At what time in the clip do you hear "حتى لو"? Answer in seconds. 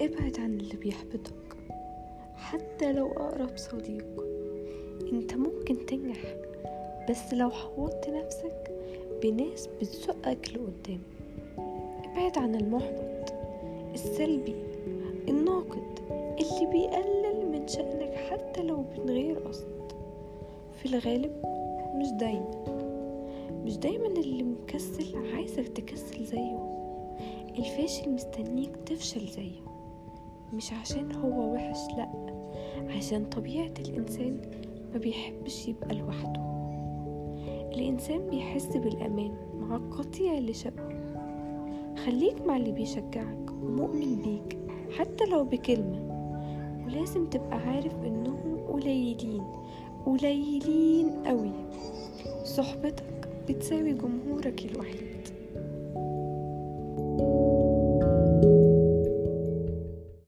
2.36-3.06, 18.14-18.76, 44.98-45.44